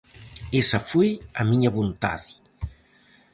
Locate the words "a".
1.39-1.41